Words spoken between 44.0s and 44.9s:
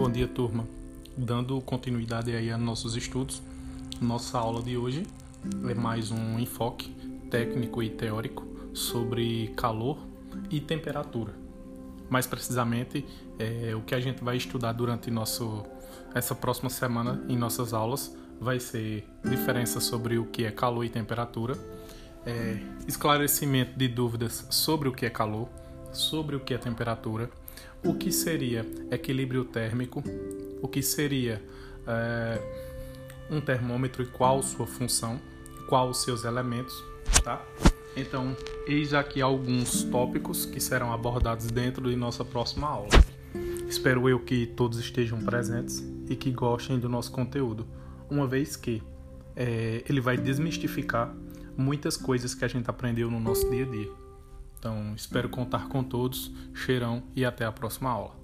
eu que todos